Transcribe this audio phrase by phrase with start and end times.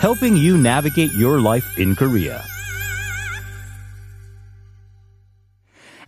[0.00, 2.42] helping you navigate your life in Korea.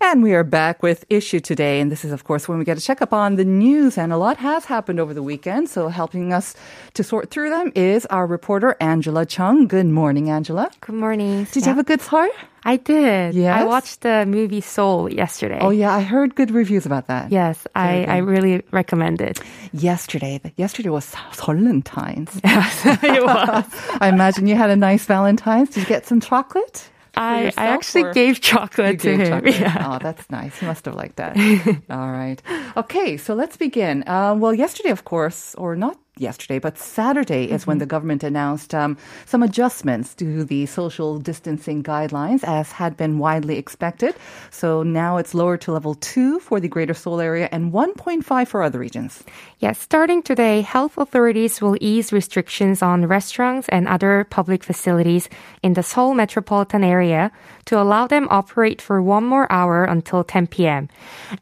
[0.01, 1.79] And we are back with Issue Today.
[1.79, 3.97] And this is, of course, when we get a checkup on the news.
[3.97, 5.69] And a lot has happened over the weekend.
[5.69, 6.55] So helping us
[6.95, 9.69] to sort through them is our reporter, Angela Chung.
[9.69, 10.71] Good morning, Angela.
[10.81, 11.45] Good morning.
[11.53, 12.33] Did you have a good start?
[12.65, 13.35] I did.
[13.35, 13.61] Yes?
[13.61, 15.59] I watched the movie Soul yesterday.
[15.61, 15.93] Oh, yeah.
[15.93, 17.31] I heard good reviews about that.
[17.33, 19.41] Yes, I, I really recommend it.
[19.73, 20.41] Yesterday.
[20.57, 22.41] Yesterday was Valentine's.
[22.45, 23.65] Yes, it was.
[24.01, 25.71] I imagine you had a nice Valentine's.
[25.71, 26.89] Did you get some chocolate?
[27.15, 29.29] I, yourself, I actually or- gave chocolate You to gave him.
[29.29, 29.61] chocolate.
[29.61, 29.87] Yeah.
[29.95, 30.59] Oh, that's nice.
[30.59, 31.37] He must have liked that.
[31.91, 32.41] All right.
[32.77, 34.03] Okay, so let's begin.
[34.07, 37.71] Uh, well, yesterday, of course, or not yesterday, but Saturday is Mm-hmm.
[37.71, 43.19] when the government announced um, some adjustments to the social distancing guidelines, as had been
[43.19, 44.15] widely expected.
[44.51, 48.63] So now it's lowered to level two for the Greater Seoul area and 1.5 for
[48.63, 49.23] other regions.
[49.61, 55.29] Yes, starting today, health authorities will ease restrictions on restaurants and other public facilities
[55.63, 57.31] in the Seoul metropolitan area
[57.67, 60.89] to allow them operate for one more hour until 10 p.m.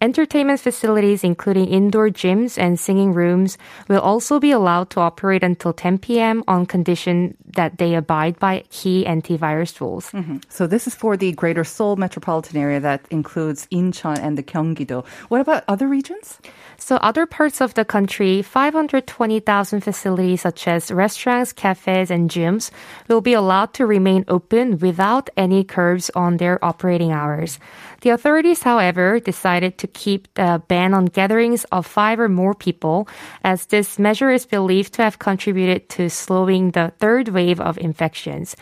[0.00, 3.56] Entertainment facilities, including indoor gyms and singing rooms,
[3.88, 6.44] will also be allowed to operate until 10 p.m.
[6.46, 10.10] on condition that they abide by key antivirus rules.
[10.12, 10.38] Mm-hmm.
[10.48, 15.02] So this is for the Greater Seoul metropolitan area that includes Incheon and the Gyeonggi-do.
[15.28, 16.38] What about other regions?
[16.76, 22.70] So other parts of the country, 520,000 facilities such as restaurants, cafes, and gyms
[23.08, 27.58] will be allowed to remain open without any curbs on their operating hours.
[28.00, 33.08] The authorities, however, decided to keep the ban on gatherings of five or more people,
[33.44, 38.56] as this measure is believed to have contributed to slowing the third wave of infections.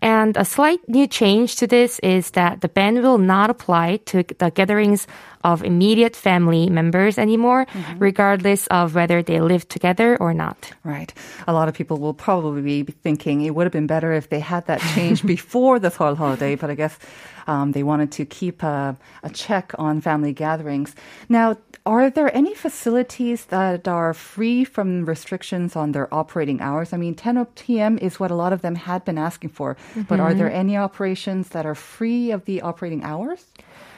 [0.00, 4.22] And a slight new change to this is that the ban will not apply to
[4.38, 5.06] the gatherings
[5.44, 7.98] of immediate family members anymore, mm-hmm.
[7.98, 10.72] regardless of whether they live together or not.
[10.82, 11.12] Right.
[11.46, 14.40] A lot of people will probably be thinking it would have been better if they
[14.40, 16.98] had that change before the Seoul holiday, but I guess
[17.46, 20.94] um, they wanted to keep a, a check on family gatherings.
[21.28, 21.56] Now,
[21.86, 26.92] are there any facilities that are free from restrictions on their operating hours?
[26.92, 27.98] I mean, 10 p.m.
[27.98, 29.76] is what a lot of them had been asking for,
[30.08, 33.44] but are there any operations that are free of the operating hours?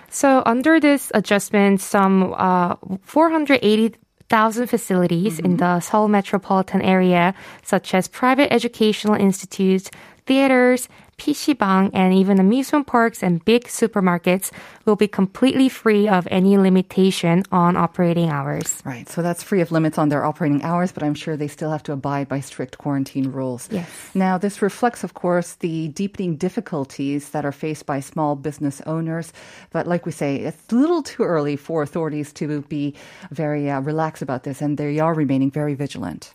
[0.08, 8.08] So under this adjustment, some uh, 480,000 facilities in the Seoul metropolitan area, such as
[8.08, 9.90] private educational institutes,
[10.26, 14.50] theaters, PC방, and even amusement parks and big supermarkets
[14.84, 18.82] will be completely free of any limitation on operating hours.
[18.84, 19.08] Right.
[19.08, 21.82] So that's free of limits on their operating hours, but I'm sure they still have
[21.84, 23.68] to abide by strict quarantine rules.
[23.70, 23.88] Yes.
[24.14, 29.32] Now, this reflects, of course, the deepening difficulties that are faced by small business owners.
[29.70, 32.94] But like we say, it's a little too early for authorities to be
[33.30, 36.34] very uh, relaxed about this, and they are remaining very vigilant.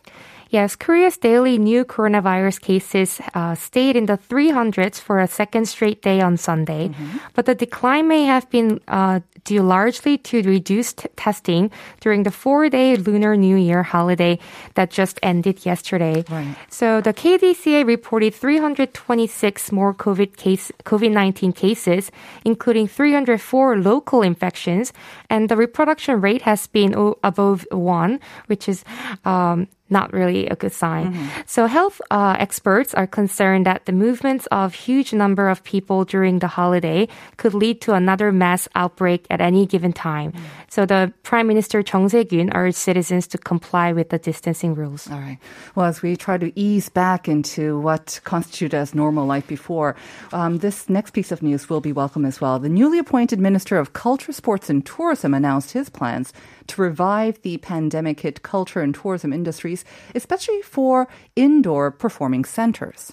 [0.52, 6.02] Yes, Korea's daily new coronavirus cases uh, stayed in the 300s for a second straight
[6.02, 6.90] day on Sunday.
[7.32, 11.70] But the decline may have been uh, due largely to reduced testing
[12.00, 14.38] during the four day Lunar New Year holiday
[14.74, 16.22] that just ended yesterday.
[16.28, 16.54] Right.
[16.68, 22.10] So the KDCA reported 326 more COVID case, COVID-19 cases,
[22.44, 24.92] including 304 local infections,
[25.30, 28.84] and the reproduction rate has been o- above one, which is
[29.24, 31.14] um, not really a good sign.
[31.46, 36.40] So health uh, experts are concerned that the movements of huge number of people during
[36.40, 40.32] the holiday could lead to another mass outbreak at any given time.
[40.68, 45.10] So the Prime Minister Chung Se-kyun urged citizens to comply with the distancing rules.
[45.10, 45.38] All right.
[45.74, 49.94] Well, as we try to ease back into what constituted as normal life before,
[50.32, 52.58] um, this next piece of news will be welcome as well.
[52.58, 56.32] The newly appointed Minister of Culture, Sports and Tourism announced his plans
[56.68, 59.81] to revive the pandemic hit culture and tourism industries,
[60.14, 63.12] especially for indoor performing centers.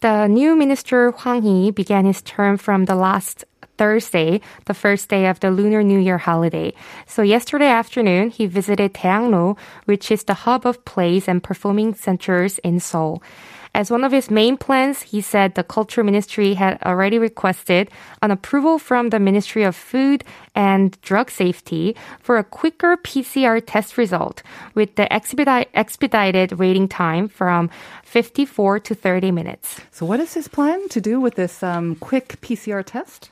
[0.00, 3.44] The new minister Hwang Hee began his term from the last
[3.76, 6.74] Thursday, the first day of the Lunar New Year holiday.
[7.06, 12.58] So yesterday afternoon, he visited Daehangno, which is the hub of plays and performing centers
[12.60, 13.22] in Seoul.
[13.72, 17.88] As one of his main plans, he said the culture ministry had already requested
[18.20, 20.24] an approval from the Ministry of Food
[20.56, 24.42] and Drug Safety for a quicker PCR test result
[24.74, 27.70] with the expedite, expedited waiting time from
[28.02, 29.80] 54 to 30 minutes.
[29.92, 33.30] So, what is his plan to do with this um, quick PCR test?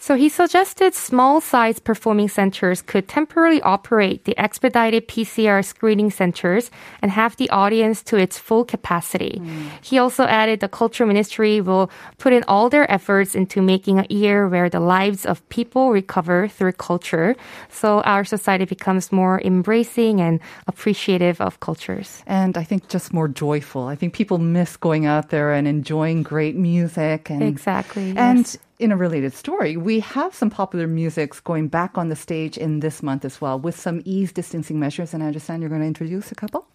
[0.00, 6.70] So he suggested small sized performing centers could temporarily operate the expedited PCR screening centers
[7.02, 9.40] and have the audience to its full capacity.
[9.40, 9.70] Mm.
[9.82, 14.06] He also added the culture ministry will put in all their efforts into making a
[14.08, 17.34] year where the lives of people recover through culture.
[17.68, 22.22] So our society becomes more embracing and appreciative of cultures.
[22.26, 23.86] And I think just more joyful.
[23.86, 28.14] I think people miss going out there and enjoying great music and Exactly.
[28.16, 32.16] And yes in a related story, we have some popular musics going back on the
[32.16, 35.12] stage in this month as well with some ease distancing measures.
[35.12, 36.66] And I understand you're going to introduce a couple?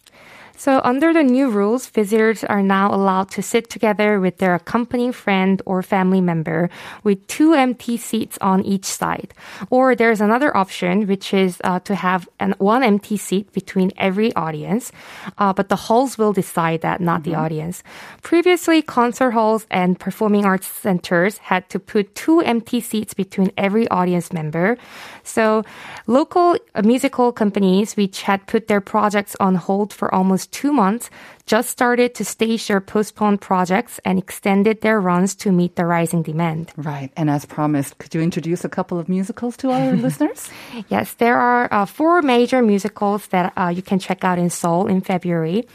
[0.55, 5.11] So, under the new rules, visitors are now allowed to sit together with their accompanying
[5.11, 6.69] friend or family member
[7.03, 9.33] with two empty seats on each side.
[9.71, 14.33] Or there's another option, which is uh, to have an, one empty seat between every
[14.35, 14.91] audience,
[15.39, 17.31] uh, but the halls will decide that, not mm-hmm.
[17.31, 17.83] the audience.
[18.21, 23.87] Previously, concert halls and performing arts centers had to put two empty seats between every
[23.89, 24.77] audience member.
[25.23, 25.63] So,
[26.05, 30.73] local uh, musical companies, which had put their projects on hold for almost almost two
[30.73, 31.09] months,
[31.45, 36.23] just started to stage their postponed projects and extended their runs to meet the rising
[36.23, 36.71] demand.
[36.77, 37.11] Right.
[37.17, 40.49] And as promised, could you introduce a couple of musicals to our listeners?
[40.89, 44.87] Yes, there are uh, four major musicals that uh, you can check out in Seoul
[44.87, 45.67] in February.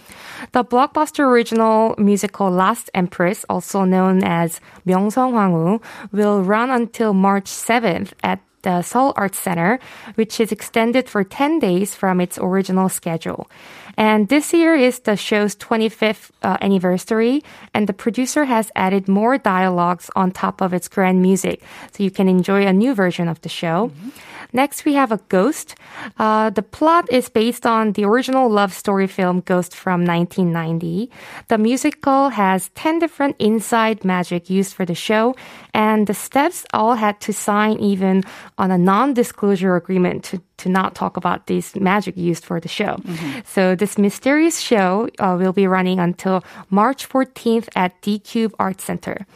[0.52, 5.80] The blockbuster original musical Last Empress, also known as Myeongseong
[6.12, 9.78] will run until March 7th at the Seoul Arts Center,
[10.16, 13.48] which is extended for 10 days from its original schedule.
[13.98, 17.42] And this year is the show's 25th uh, anniversary,
[17.74, 22.12] and the producer has added more dialogues on top of its grand music, so you
[22.12, 23.90] can enjoy a new version of the show.
[23.90, 24.08] Mm-hmm.
[24.52, 25.74] Next, we have a Ghost.
[26.18, 31.10] Uh, the plot is based on the original love story film Ghost from 1990.
[31.48, 35.36] The musical has 10 different inside magic used for the show,
[35.74, 38.24] and the steps all had to sign even
[38.56, 42.96] on a non-disclosure agreement to, to not talk about this magic used for the show.
[42.96, 43.40] Mm-hmm.
[43.44, 48.80] So this mysterious show uh, will be running until March 14th at D Cube Art
[48.80, 49.26] Center.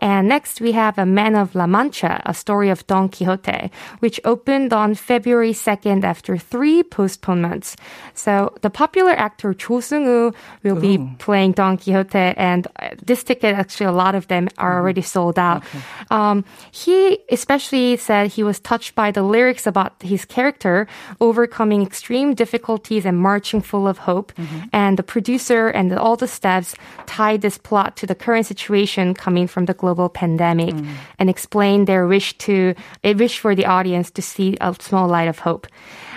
[0.00, 3.70] And next we have A Man of La Mancha, a story of Don Quixote,
[4.00, 7.76] which opened on February 2nd after three postponements.
[8.14, 10.80] So the popular actor Cho Seung-woo will Ooh.
[10.80, 12.66] be playing Don Quixote and
[13.04, 14.80] this ticket, actually a lot of them are mm-hmm.
[14.80, 15.62] already sold out.
[15.64, 15.80] Okay.
[16.10, 20.86] Um, he especially said he was touched by the lyrics about his character
[21.20, 24.32] overcoming extreme difficulties and marching full of hope.
[24.34, 24.68] Mm-hmm.
[24.72, 26.74] And the producer and all the staffs
[27.06, 30.86] tied this plot to the current situation coming from the global pandemic mm.
[31.18, 32.74] and explain their wish to
[33.04, 35.66] a wish for the audience to see a small light of hope.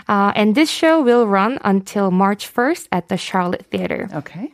[0.07, 4.09] Uh, and this show will run until March 1st at the Charlotte Theater.
[4.13, 4.51] Okay.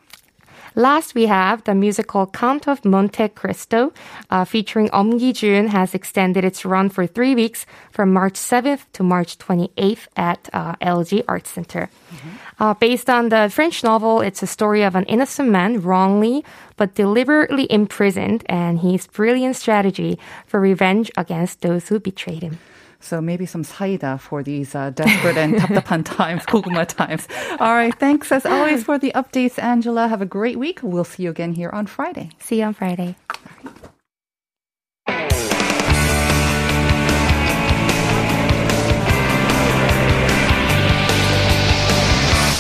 [0.78, 3.94] Last, we have the musical Count of Monte Cristo,
[4.30, 9.02] uh, featuring Om Gi-jun, has extended its run for three weeks from March 7th to
[9.02, 11.90] March 28th at uh, LG Arts Center.
[12.12, 12.30] Mm-hmm.
[12.60, 16.44] Uh, based on the French novel, it's a story of an innocent man wrongly
[16.76, 22.60] but deliberately imprisoned and his brilliant strategy for revenge against those who betrayed him.
[23.06, 27.28] So maybe some saida for these uh, desperate and tapapan times, koguma times.
[27.60, 27.94] All right.
[28.00, 30.08] Thanks as always for the updates, Angela.
[30.08, 30.80] Have a great week.
[30.82, 32.32] We'll see you again here on Friday.
[32.40, 33.16] See you on Friday.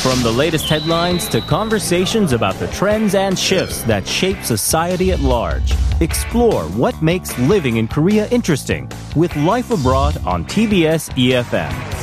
[0.06, 5.22] From the latest headlines to conversations about the trends and shifts that shape society at
[5.22, 11.95] large explore what makes living in Korea interesting with Life Abroad on TBS EFM.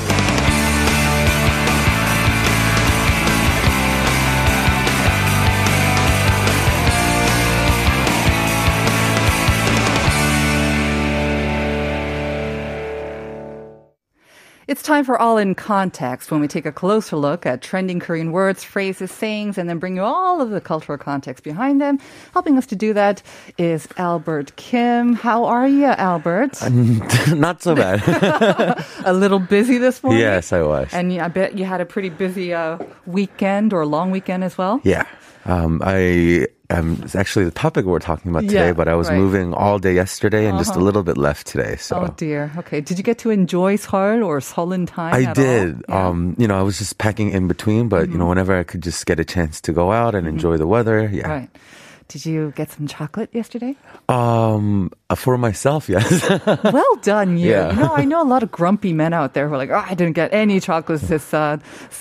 [14.82, 18.32] It's time for All in Context when we take a closer look at trending Korean
[18.32, 22.00] words, phrases, sayings, and then bring you all of the cultural context behind them.
[22.32, 23.22] Helping us to do that
[23.58, 25.14] is Albert Kim.
[25.14, 26.68] How are you, Albert?
[27.28, 28.02] not so bad.
[29.04, 30.20] a little busy this morning?
[30.20, 30.92] Yes, I was.
[30.92, 34.80] And I bet you had a pretty busy uh, weekend or long weekend as well?
[34.82, 35.06] Yeah.
[35.44, 39.08] Um, I um, it's actually the topic we're talking about today, yeah, but I was
[39.08, 39.18] right.
[39.18, 40.60] moving all day yesterday and uh-huh.
[40.60, 40.84] just a uh-huh.
[40.84, 41.76] little bit left today.
[41.76, 41.96] So.
[41.96, 42.50] Oh dear.
[42.56, 42.80] Okay.
[42.80, 45.14] Did you get to enjoy Seoul or Seollal time?
[45.14, 45.84] I did.
[45.88, 46.08] Yeah.
[46.08, 48.12] Um, you know, I was just packing in between, but mm-hmm.
[48.12, 48.30] you know, mm-hmm.
[48.30, 50.36] whenever I could just get a chance to go out and mm-hmm.
[50.36, 51.28] enjoy the weather, yeah.
[51.28, 51.50] Right.
[52.08, 53.76] Did you get some chocolate yesterday?
[54.08, 56.28] Um, uh, for myself, yes.
[56.64, 57.50] well done, you.
[57.50, 57.70] Yeah.
[57.70, 59.84] You know, I know a lot of grumpy men out there who are like, oh,
[59.84, 61.58] I didn't get any chocolates this uh,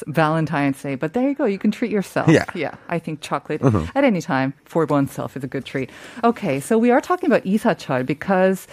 [0.07, 0.95] Valentine's Day.
[0.95, 1.45] But there you go.
[1.45, 2.29] You can treat yourself.
[2.29, 2.45] Yeah.
[2.55, 2.75] Yeah.
[2.87, 3.61] I think chocolate
[3.95, 5.89] at any time for oneself is a good treat.
[6.23, 6.59] Okay.
[6.59, 8.67] So we are talking about Isacheol because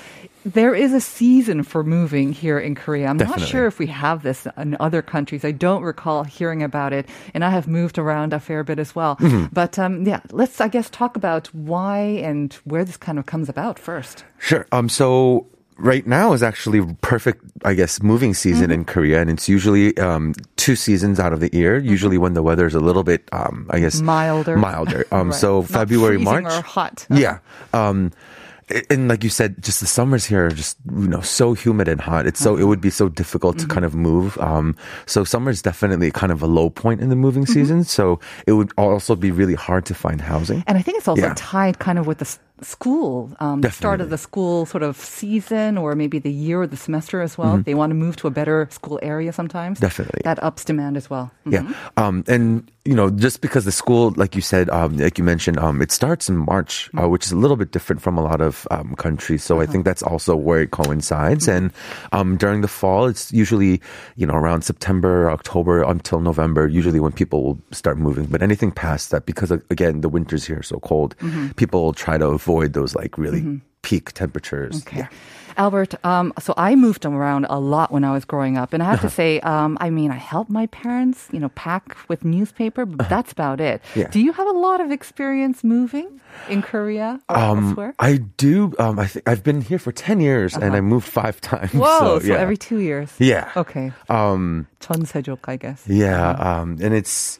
[0.44, 3.08] there is a season for moving here in Korea.
[3.08, 3.42] I'm Definitely.
[3.42, 5.44] not sure if we have this in other countries.
[5.44, 8.94] I don't recall hearing about it, and I have moved around a fair bit as
[8.94, 9.16] well.
[9.16, 9.46] Mm-hmm.
[9.52, 13.48] But um, yeah, let's I guess talk about why and where this kind of comes
[13.48, 14.24] about first.
[14.38, 14.66] Sure.
[14.72, 14.88] Um.
[14.88, 15.46] So
[15.78, 18.72] right now is actually perfect, I guess, moving season Mm-hmm.
[18.72, 21.78] in Korea, and it's usually um two seasons out of the year.
[21.78, 24.56] Usually when the weather is a little bit, um, I guess, Milder.
[24.56, 25.06] Milder.
[25.12, 25.28] Um.
[25.30, 25.34] Right.
[25.38, 26.44] So Not February, March.
[26.44, 27.06] or hot.
[27.10, 27.38] Yeah.
[27.72, 28.12] Um.
[28.90, 31.98] And like you said, just the summers here are just you know so humid and
[32.02, 32.26] hot.
[32.26, 34.36] It's so it would be so difficult to kind of move.
[34.38, 37.52] Um, so summer is definitely kind of a low point in the moving Mm-hmm.
[37.54, 37.84] season.
[37.84, 40.64] So it would also be really hard to find housing.
[40.66, 41.32] And I think it's also Yeah.
[41.34, 42.26] tied kind of with the
[42.62, 46.66] school, um, the start of the school sort of season or maybe the year or
[46.66, 47.58] the semester as well.
[47.58, 49.78] They want to move to a better school area sometimes.
[49.78, 49.86] Mm-hmm.
[49.86, 50.20] Definitely.
[50.24, 51.30] That ups demand as well.
[51.46, 51.72] Yeah.
[51.96, 55.58] Um, and, you know, just because the school, like you said, um, like you mentioned,
[55.58, 58.40] um, it starts in March, uh, which is a little bit different from a lot
[58.40, 59.44] of um, countries.
[59.44, 61.48] So I think that's also where it coincides.
[61.48, 61.72] And
[62.12, 63.80] um, during the fall, it's usually,
[64.16, 68.26] you know, around September, October until November, usually when people will start moving.
[68.26, 71.14] But anything past that, because uh, again, the winters here are so cold,
[71.56, 74.81] people will try to avoid those like really peak temperatures.
[74.87, 75.07] Okay.
[75.55, 78.73] Albert, um, so I moved around a lot when I was growing up.
[78.73, 81.95] And I have to say, um, I mean, I helped my parents, you know, pack
[82.09, 83.81] with newspaper, but that's about it.
[83.93, 84.07] Yeah.
[84.09, 87.89] Do you have a lot of experience moving in Korea or elsewhere?
[87.89, 88.73] Um, I do.
[88.79, 91.71] Um, I think I've been here for 10 years and I moved five times.
[91.71, 92.35] Whoa, so, yeah.
[92.35, 93.13] every two years.
[93.19, 93.51] Yeah.
[93.55, 93.91] Okay.
[94.09, 95.83] Um, 전세족, I guess.
[95.87, 96.31] yeah.
[96.31, 97.39] Um, and it's,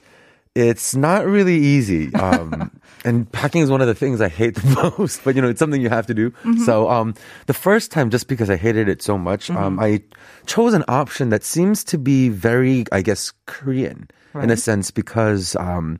[0.58, 2.12] it's not really easy.
[2.14, 2.70] Um,
[3.04, 5.58] and packing is one of the things I hate the most, but you know, it's
[5.58, 6.30] something you have to do.
[6.30, 6.64] Mm-hmm.
[6.64, 7.14] So, um,
[7.46, 9.80] the first time, just because I hated it so much, um, Mm-hmm.
[9.80, 10.02] I
[10.46, 15.56] chose an option that seems to be very, I guess, Korean in a sense because,
[15.56, 15.98] um,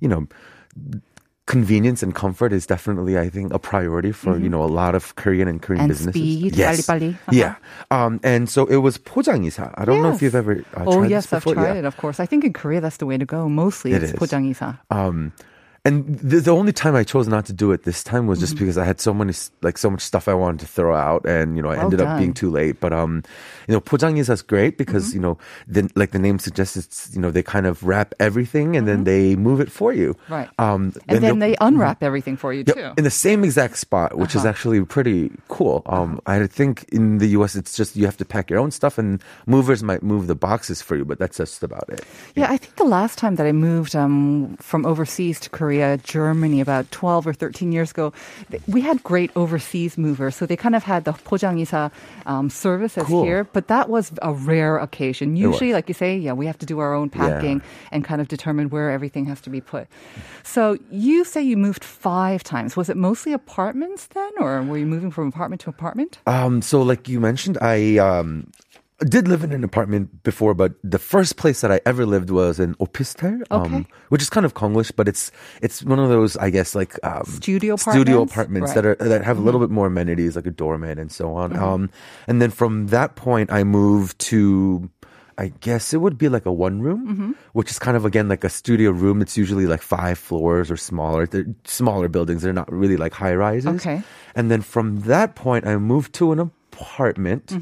[0.00, 0.26] you know,
[1.47, 5.15] convenience and comfort is definitely, I think, a priority for you know a lot of
[5.15, 5.91] Korean and Korean Mm-hmm.
[5.91, 6.21] And businesses.
[6.21, 7.09] speed, yes, 빨리빨리.
[7.13, 7.31] Uh-huh.
[7.35, 7.55] yeah.
[7.91, 9.73] Um, and so it was 포장이사.
[9.75, 10.31] I don't know if Yes.
[10.31, 10.63] you've ever.
[10.71, 11.55] Uh, oh tried yes, this I've before.
[11.59, 11.79] tried Yeah.
[11.83, 11.85] it.
[11.85, 13.49] Of course, I think in Korea that's the way to go.
[13.49, 14.19] Mostly, It it's is.
[14.19, 14.79] 포장이사.
[14.89, 15.33] Um,
[15.84, 18.54] and the, the, only time I chose not to do it this time was just
[18.54, 18.64] mm-hmm.
[18.64, 19.32] because I had so many
[19.62, 22.00] like so much stuff I wanted to throw out, and you know I well ended
[22.00, 22.08] done.
[22.08, 22.80] up being too late.
[22.80, 23.22] But um,
[23.68, 25.16] you know, Pojangisa is great because mm-hmm.
[25.16, 28.76] you know, the, like the name suggests, it's you know they kind of wrap everything
[28.76, 29.04] and mm-hmm.
[29.04, 30.48] then they move it for you, right?
[30.58, 31.68] Um, and then they mm-hmm.
[31.68, 34.40] unwrap everything for you too in the same exact spot, which uh-huh.
[34.40, 35.82] is actually pretty cool.
[35.86, 36.42] Um, uh-huh.
[36.42, 37.54] I think in the U.S.
[37.54, 40.82] it's just you have to pack your own stuff, and movers might move the boxes
[40.82, 42.04] for you, but that's just about it.
[42.34, 45.67] Yeah, yeah I think the last time that I moved um from overseas to Korea.
[45.68, 48.10] Korea, Germany about 12 or 13 years ago,
[48.66, 50.34] we had great overseas movers.
[50.34, 51.92] So they kind of had the pojangisa
[52.24, 52.48] um,
[53.04, 53.22] cool.
[53.22, 55.36] here, but that was a rare occasion.
[55.36, 57.92] Usually, like you say, yeah, we have to do our own packing yeah.
[57.92, 59.88] and kind of determine where everything has to be put.
[60.42, 62.74] So you say you moved five times.
[62.74, 66.18] Was it mostly apartments then, or were you moving from apartment to apartment?
[66.26, 68.50] Um, so like you mentioned, I um,
[69.06, 72.58] did live in an apartment before, but the first place that I ever lived was
[72.58, 73.86] in opistel, um, Okay.
[74.08, 75.30] which is kind of Konglish, but it's
[75.62, 78.72] it's one of those I guess like um, Studio studio apartments?
[78.72, 81.34] apartments that are that have a little bit more amenities like a doorman and so
[81.34, 81.56] on.
[81.56, 81.90] Um,
[82.26, 84.90] and then from that point, I moved to.
[85.38, 88.42] I guess it would be like a one room, which is kind of again like
[88.42, 89.22] a studio room.
[89.22, 91.28] It's usually like five floors or smaller.
[91.30, 92.42] They're smaller buildings.
[92.42, 93.78] They're not really like high rises.
[93.78, 94.02] Okay.
[94.34, 97.54] And then from that point, I moved to an apartment.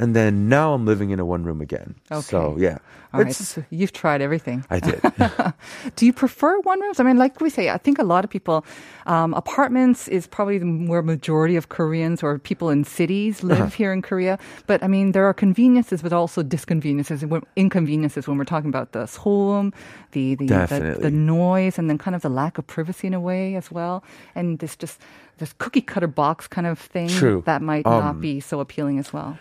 [0.00, 1.94] And then now I'm living in a one room again.
[2.24, 2.78] So yeah.
[3.12, 4.64] All right, It's- so you've tried everything.
[4.70, 5.00] I did.
[5.96, 7.00] Do you prefer one rooms?
[7.00, 8.64] I mean, like we say, I think a lot of people,
[9.06, 13.70] um, apartments is probably the where majority of Koreans or people in cities live Uh-huh.
[13.70, 14.38] here in Korea.
[14.66, 18.92] But I mean, there are conveniences, but also disconveniences, and inconveniences when we're talking about
[18.92, 19.72] the soum,
[20.12, 23.20] the the, the the noise, and then kind of the lack of privacy in a
[23.20, 24.04] way as well,
[24.36, 25.00] and this just
[25.38, 27.42] this cookie cutter box kind of thing True.
[27.46, 29.38] that might not Um, be so appealing as well.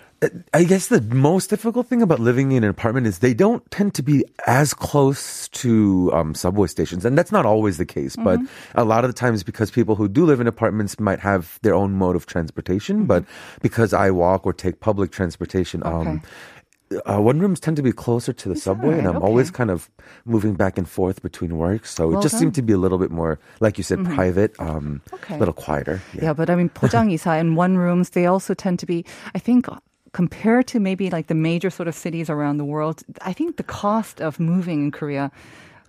[0.53, 3.71] I guess the most difficult thing about living in an apartment is they don't don't
[3.71, 8.15] tend to be as close to um, subway stations, and that's not always the case.
[8.15, 8.23] Mm-hmm.
[8.23, 8.39] But
[8.75, 11.75] a lot of the times, because people who do live in apartments might have their
[11.75, 13.05] own mode of transportation, mm-hmm.
[13.07, 13.25] but
[13.61, 16.09] because I walk or take public transportation, um, okay.
[16.09, 16.21] um,
[17.05, 19.25] uh, one rooms tend to be closer to the That's subway, right, and I'm okay.
[19.25, 19.91] always kind of
[20.25, 21.85] moving back and forth between work.
[21.85, 22.39] So well it just done.
[22.39, 24.15] seemed to be a little bit more, like you said, mm-hmm.
[24.15, 25.35] private, um, okay.
[25.35, 26.01] a little quieter.
[26.13, 26.31] Yeah.
[26.31, 26.33] yeah.
[26.33, 29.69] but I mean, Pojang Isa and one rooms, they also tend to be, I think,
[30.13, 33.63] compared to maybe like the major sort of cities around the world, I think the
[33.63, 35.31] cost of moving in Korea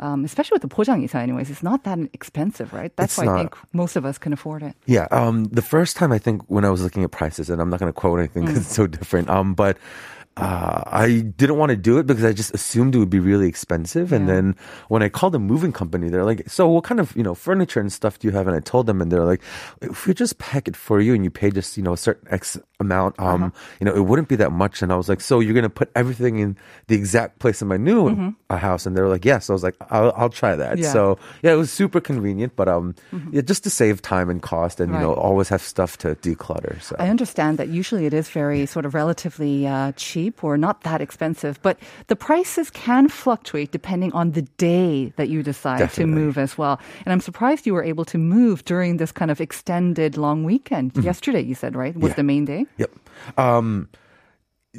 [0.00, 2.94] um, especially with the pojang isa anyways it's not that expensive right?
[2.96, 4.74] That's it's why not, i think most of us can afford it.
[4.86, 7.70] Yeah um, the first time i think when i was looking at prices and i'm
[7.70, 8.62] not going to quote anything because mm.
[8.62, 9.76] it's so different um, but
[10.40, 13.46] uh, I didn't want to do it because I just assumed it would be really
[13.46, 14.12] expensive.
[14.12, 14.56] And then
[14.88, 17.80] when I called the moving company, they're like, "So what kind of you know furniture
[17.80, 19.42] and stuff do you have?" And I told them, and they're like,
[19.82, 22.26] "If we just pack it for you and you pay just you know a certain
[22.32, 25.40] X amount, um, you know, it wouldn't be that much." And I was like, "So
[25.40, 26.56] you're gonna put everything in
[26.88, 29.76] the exact place in my new uh, house?" And they're like, "Yes." I was like,
[29.90, 30.92] "I'll, I'll try that." Yeah.
[30.92, 32.94] So yeah, it was super convenient, but um,
[33.30, 36.80] yeah, just to save time and cost, and you know, always have stuff to declutter.
[36.80, 40.82] So I understand that usually it is very sort of relatively uh, cheap or not
[40.82, 46.12] that expensive, but the prices can fluctuate depending on the day that you decide Definitely.
[46.14, 46.78] to move as well.
[47.04, 50.96] And I'm surprised you were able to move during this kind of extended long weekend.
[50.96, 51.94] Yesterday, you said, right?
[51.94, 52.06] Was Mm-hmm.
[52.10, 52.14] Yeah.
[52.14, 52.66] the main day?
[52.78, 52.90] Yep.
[53.38, 53.88] Um,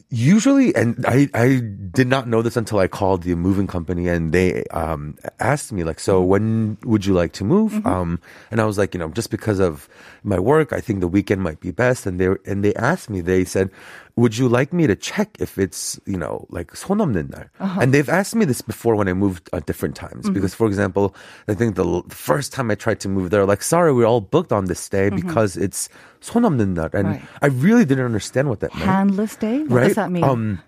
[0.10, 1.60] usually, and I, I
[1.92, 5.84] did not know this until I called the moving company and they um, asked me,
[5.84, 7.86] like, so when would you like to move?
[7.86, 8.20] Um,
[8.52, 9.90] and I was like, you know, just because of
[10.24, 12.06] my work, I think the weekend might be best.
[12.06, 13.70] And they, and they asked me, they said,
[14.17, 17.49] would you like me to check if it's, you know, like 손 없는 날?
[17.83, 20.31] And they've asked me this before when I moved at different times.
[20.31, 21.15] Because, for example,
[21.49, 24.21] I think the l- first time I tried to move, they're like, sorry, we're all
[24.23, 25.89] booked on this day because it's
[26.21, 26.95] 손 없는 날.
[26.95, 27.23] And Right.
[27.43, 28.87] I really didn't understand what that meant.
[28.89, 29.63] Handless day?
[29.65, 29.87] What right?
[29.89, 30.25] does that mean?
[30.25, 30.63] Um,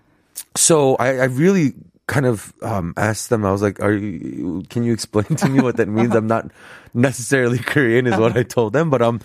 [0.55, 1.75] so I, I really
[2.07, 3.45] kind of um, asked them.
[3.45, 4.63] I was like, "Are you?
[4.71, 6.51] Can you explain to me what that means?" I'm not
[6.95, 8.91] necessarily Korean, is what I told them.
[8.91, 9.21] But um,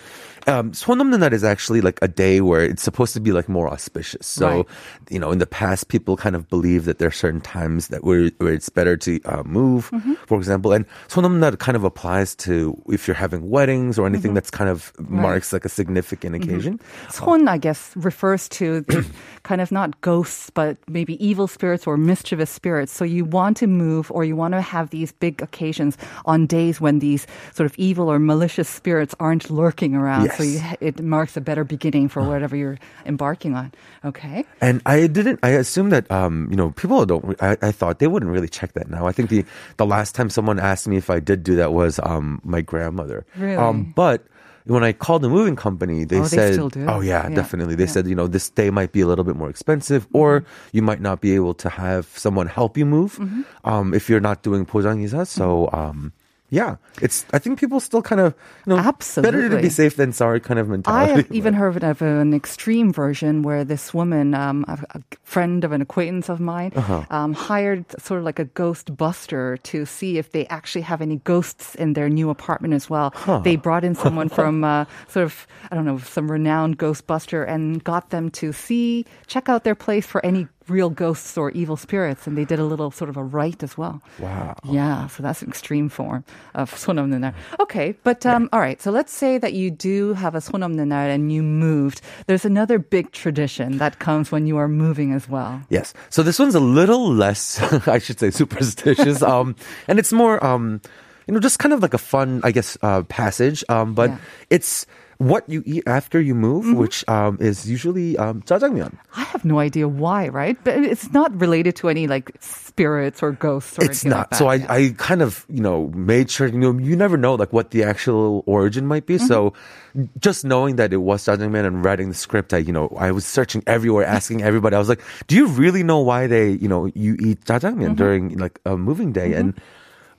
[0.45, 3.47] um, 손 없는 날 is actually like a day where it's supposed to be like
[3.47, 4.27] more auspicious.
[4.27, 4.65] So Right.
[5.09, 8.03] you know, in the past, people kind of believe that there are certain times that
[8.03, 10.13] where where it's better to uh, move, Mm-hmm.
[10.27, 10.73] for example.
[10.73, 14.51] And 손 없는 날 kind of applies to if you're having weddings or anything that's
[14.51, 16.79] kind of marks like a significant occasion.
[17.09, 19.05] Son, I guess, refers to the
[19.43, 22.91] kind of not ghosts, but maybe evil spirits or mischievous spirits.
[22.91, 25.95] So you want to move or you want to have these big occasions
[26.25, 27.25] on days when these
[27.58, 30.30] sort of evil or malicious spirits aren't lurking around.
[30.30, 30.38] Yes.
[30.38, 32.30] So you, it marks a better beginning for uh-huh.
[32.30, 33.74] whatever you're embarking on.
[34.06, 34.46] Okay.
[34.62, 35.40] And I didn't.
[35.42, 37.34] I assume that um, you know people don't.
[37.42, 39.06] I, I, thought they wouldn't really check that now.
[39.06, 39.44] I think the
[39.76, 43.26] the last time someone asked me if I did do that was um, my grandmother.
[43.36, 43.58] Really.
[43.58, 44.22] Um, but
[44.68, 47.90] when I called the moving company, they oh, said, do." "Oh yeah, yeah, definitely." They
[47.90, 47.98] yeah.
[47.98, 50.76] said, you know, this day might be a little bit more expensive, or mm-hmm.
[50.76, 53.42] you might not be able to have someone help you move mm-hmm.
[53.64, 55.26] um, if you're not doing pojangisa.
[55.26, 55.74] So mm-hmm.
[55.74, 56.12] um,
[56.50, 57.26] yeah, it's.
[57.32, 58.34] I think people still kind of,
[58.66, 61.12] you know, better to be safe than sorry kind of mentality.
[61.12, 65.62] I have even heard of an extreme version where this woman, um, a, a friend
[65.64, 67.04] of an acquaintance of mine, Uh-huh.
[67.10, 71.16] um, hired sort of like a ghost buster to see if they actually have any
[71.24, 73.12] ghosts in their new apartment as well.
[73.44, 77.82] They brought in someone from uh, sort of, I don't know, some renowned ghostbuster and
[77.84, 82.25] got them to see, check out their place for any real ghosts or evil spirits.
[82.27, 84.01] And they did a little sort of a rite as well.
[84.19, 84.55] Wow.
[84.63, 86.23] Yeah, so that's an extreme form
[86.55, 87.33] of 손 없는 날.
[87.59, 88.81] Okay, but um, all right.
[88.81, 92.01] So let's say that you do have a 손 없는 날 and you moved.
[92.27, 95.61] There's another big tradition that comes when you are moving as well.
[95.69, 95.93] Yes.
[96.09, 99.21] So this one's a little less, I should say, superstitious.
[99.21, 99.55] um,
[99.87, 100.81] and it's more, um,
[101.27, 103.63] you know, just kind of like a fun, I guess, uh, passage.
[103.69, 104.17] Um, but Yeah.
[104.49, 104.85] it's
[105.18, 108.42] what you eat after you move, which um, is usually um.
[108.50, 110.56] I have no idea why, right?
[110.62, 114.30] But it's not related to any like spirits or ghosts or It's anything not.
[114.30, 114.46] like so.
[114.46, 117.72] I, I kind of, you know, made sure, you know, you never know like what
[117.72, 119.18] the actual origin might be.
[119.18, 119.52] So
[119.96, 120.04] Mm-hmm.
[120.20, 123.24] just knowing that it was jjajangmyeon and writing the script, I, you know, I was
[123.26, 124.76] searching everywhere, asking everybody.
[124.76, 127.94] I was like, do you really know why they, you know, you eat jjajangmyeon Mm-hmm.
[127.98, 129.32] during like a moving day?
[129.34, 129.58] And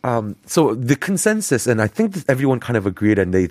[0.03, 3.49] um, so the consensus, and I think that everyone kind of agreed, and they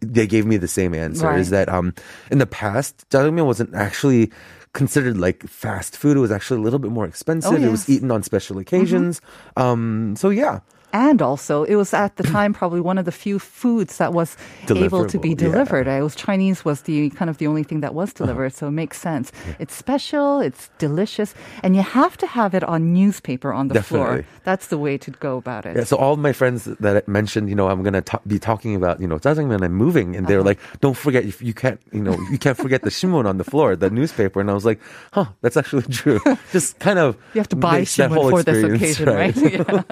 [0.00, 1.94] they gave me the same answer, is that um,
[2.30, 4.30] in the past, jjajangmyeon wasn't actually
[4.74, 6.16] considered like fast food.
[6.16, 7.52] It was actually a little bit more expensive.
[7.66, 9.20] It was eaten on special occasions.
[9.56, 10.60] Um, so yeah.
[10.92, 14.36] And also, it was at the time probably one of the few foods that was
[14.70, 15.48] able to be Deliverable, yeah.
[15.52, 15.86] delivered.
[15.86, 18.72] It was Chinese was the kind of the only thing that was delivered, so it
[18.72, 19.30] makes sense.
[19.58, 24.24] It's special, it's delicious, and you have to have it on newspaper on the floor.
[24.44, 25.76] That's the way to go about it.
[25.76, 28.74] Yeah, so all my friends that I mentioned, you know, I'm gonna ta- be talking
[28.74, 30.48] about, you know, and moving, and they're Uh-huh.
[30.56, 33.44] like, "Don't forget, if you can't, you know, you can't forget the shimun on the
[33.44, 34.80] floor, the newspaper." And I was like,
[35.12, 36.20] "Huh, that's actually true."
[36.52, 39.36] Just kind of You have to buy shimun for this occasion, right?
[39.52, 39.82] yeah.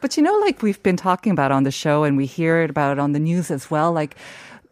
[0.00, 2.70] But you know, like we've been talking about on the show and we hear it
[2.70, 4.16] about on the news as well, like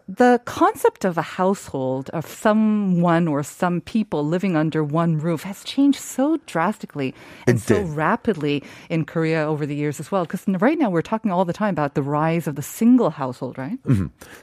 [0.07, 5.65] the concept of a household of someone or some people living under one roof has
[5.65, 7.15] changed so drastically
[7.47, 10.25] and so rapidly in Korea over the years as well.
[10.25, 13.57] Because right now we're talking all the time about the rise of the single household,
[13.57, 13.79] right?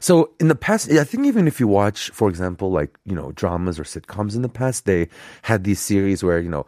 [0.00, 3.30] So in the past, I think even if you watch, for example, like you know
[3.32, 5.08] dramas or sitcoms in the past, they
[5.42, 6.66] had these series where you know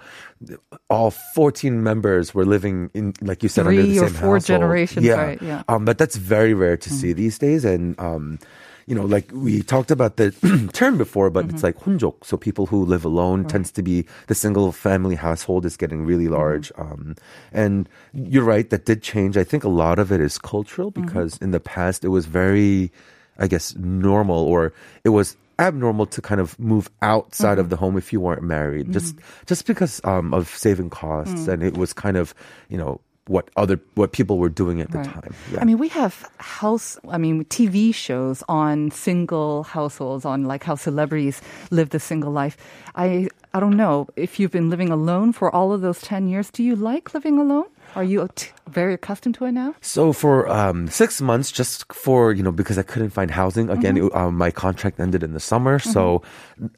[0.91, 5.05] all 14 members were living in, like you said, under Three the or four generations,
[5.05, 5.15] Yeah.
[5.15, 5.63] right, yeah.
[5.69, 8.39] Um, but that's very rare to see these days, and um,
[8.87, 10.31] you know, like we talked about the
[10.73, 11.67] term before, but it's mm-hmm.
[11.67, 12.25] like honjok.
[12.25, 16.25] So people who live alone tends to be the single family household is getting really
[16.25, 16.35] mm-hmm.
[16.35, 16.73] large.
[16.77, 17.17] Um,
[17.53, 19.37] and you're right, that did change.
[19.37, 21.07] I think a lot of it is cultural mm-hmm.
[21.07, 22.93] because in the past it was very,
[23.39, 24.73] I guess, normal or
[25.05, 28.93] it was abnormal to kind of move outside of the home if you weren't married.
[28.93, 29.17] Just
[29.47, 31.49] just because um, of saving costs mm.
[31.49, 32.35] and it was kind of
[32.69, 35.07] you know what other what people were doing at the Right.
[35.23, 35.61] time yeah.
[35.61, 40.75] I mean, we have house, I mean, TV shows on single households, on like how
[40.75, 42.57] celebrities live the single life.
[42.95, 46.51] I, I don't know if you've been living alone for all of those 10 years.
[46.51, 47.65] Do you like living alone?
[47.97, 49.75] Are you t- very accustomed to it now?
[49.81, 53.95] So for um, six months, just for you know, because I couldn't find housing again,
[53.97, 54.11] Mm-hmm.
[54.11, 56.21] it, um, my contract ended in the summer, so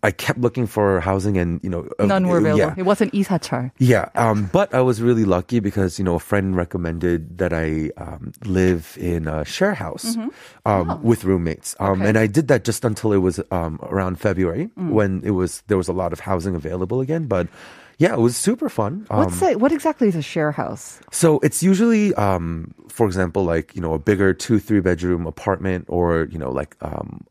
[0.04, 2.58] I kept looking for housing, and you know, uh, None were available.
[2.70, 3.72] Yeah, It wasn't Isacheol.
[3.80, 4.08] yeah.
[4.14, 8.32] Um, but I was really lucky because you know a friend recommended that I um,
[8.44, 10.16] live in a share house
[10.68, 12.02] um, with roommates, um, Mm-hmm.
[12.02, 12.08] Okay.
[12.10, 14.90] and I did that just until it was um, around February Mm.
[14.92, 17.48] when it was there was a lot of housing available again, but.
[17.98, 19.06] Yeah, it was super fun.
[19.10, 21.00] Um, What's what exactly is a share house?
[21.10, 25.86] so it's usually, um, for example, like you know, a bigger two, three bedroom apartment,
[25.88, 27.24] or you know, like um,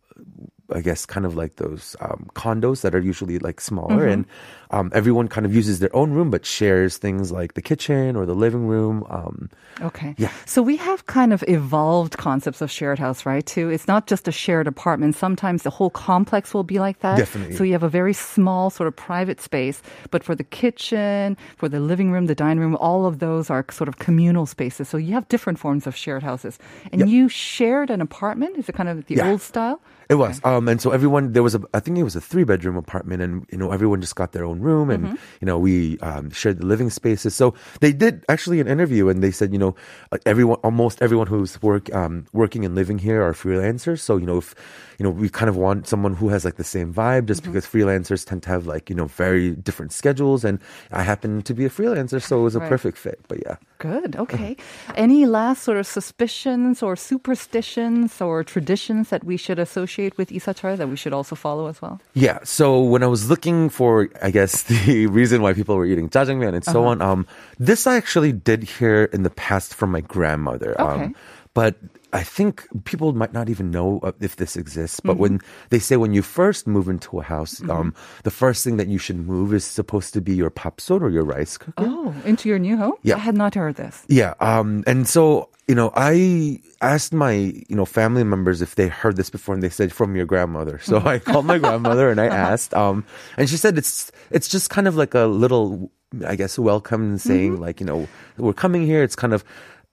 [0.73, 4.25] I guess kind of like those um, condos that are usually like smaller, and
[4.71, 8.25] um, everyone kind of uses their own room, but shares things like the kitchen or
[8.25, 9.05] the living room.
[9.09, 9.49] Um,
[9.81, 10.15] Okay.
[10.17, 10.31] Yeah.
[10.45, 13.45] So we have kind of evolved concepts of shared house, right?
[13.45, 13.69] Too.
[13.69, 15.15] It's not just a shared apartment.
[15.15, 17.17] Sometimes the whole complex will be like that.
[17.17, 17.57] Definitely.
[17.57, 21.67] So you have a very small sort of private space, but for the kitchen, for
[21.67, 24.87] the living room, the dining room, all of those are sort of communal spaces.
[24.87, 26.57] So you have different forms of shared houses.
[26.91, 27.09] And Yep.
[27.09, 28.57] you shared an apartment?
[28.57, 29.27] Is it kind of the Yeah.
[29.29, 29.81] old style?
[30.07, 32.43] It was, um, and so everyone there was a, I think it was a three
[32.43, 35.97] bedroom apartment, and you know everyone just got their own room, and you know we
[35.99, 37.33] um, shared the living spaces.
[37.33, 39.75] So they did actually an interview, and they said you know
[40.11, 43.99] uh, everyone, almost everyone who's work um, working and living here are freelancers.
[43.99, 44.53] So you know if
[44.99, 47.65] you know we kind of want someone who has like the same vibe, just because
[47.65, 50.59] freelancers tend to have like you know very different schedules, and
[50.91, 52.69] I happen to be a freelancer, so it was a Right.
[52.69, 53.19] perfect fit.
[53.27, 53.57] But yeah.
[53.79, 54.15] Good.
[54.25, 54.57] Okay.
[54.95, 60.77] Any last sort of suspicions or superstitions or traditions that we should associate with Isacheol
[60.77, 62.01] that we should also follow as well?
[62.15, 62.39] Yeah.
[62.43, 66.55] So when I was looking for, I guess, the reason why people were eating jjajangmyeon
[66.55, 67.27] and so on, um,
[67.59, 70.79] this I actually did hear in the past from my grandmother.
[70.81, 71.03] Okay.
[71.05, 71.15] Um,
[71.55, 71.75] but
[72.11, 74.99] I think people might not even know uh, if this exists.
[74.99, 75.39] But when
[75.69, 78.99] they say when you first move into a house, um, the first thing that you
[78.99, 81.73] should move is supposed to be your papsot or your rice cooker.
[81.77, 82.93] Oh, into your new home?
[83.03, 83.15] Yeah.
[83.15, 84.05] I had not heard this.
[84.07, 84.33] Yeah.
[84.41, 89.15] Um, and so, you know, I asked my, you know, family members if they heard
[89.15, 90.79] this before and they said from your grandmother.
[90.79, 93.05] So I called my grandmother and I asked, um,
[93.37, 95.89] and she said it's, it's just kind of like a little,
[96.27, 99.03] I guess, welcome saying like, you know, we're coming here.
[99.03, 99.43] It's kind of,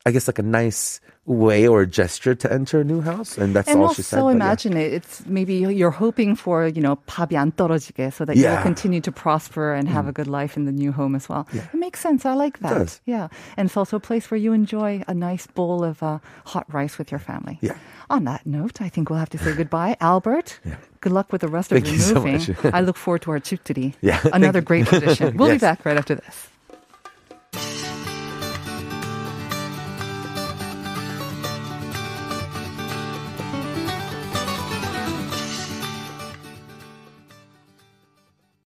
[0.05, 3.37] I guess like a nice way or gesture to enter a new house.
[3.37, 4.21] And that's And all also she said.
[4.23, 4.39] but yeah.
[4.39, 4.93] imagine it.
[4.93, 8.63] It's maybe you're hoping for, you know, 밥이 안 떨어지게 so that you'll Yeah.
[8.63, 8.71] Mm.
[8.71, 11.43] continue to prosper and have a good life in the new home as well.
[11.51, 12.23] It makes sense.
[12.25, 12.71] I like that.
[12.79, 13.01] does.
[13.03, 13.27] Yeah.
[13.59, 16.95] And it's also a place where you enjoy a nice bowl of uh, hot rice
[16.97, 17.59] with your family.
[17.59, 17.75] Yeah.
[18.09, 19.97] On that note, I think we'll have to say goodbye.
[19.99, 20.61] Albert,
[21.03, 22.39] good luck with the rest Thank of you your so moving.
[22.39, 22.71] much.
[22.71, 23.95] I look forward to our chipturi.
[23.99, 24.23] Yeah.
[24.31, 25.35] Another Thank great tradition.
[25.35, 25.67] We'll be Yes.
[25.67, 26.47] back right after this.